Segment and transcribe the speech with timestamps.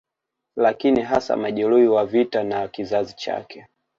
[0.55, 3.67] Lakini hasa majeruhi wa vita na kizazi chake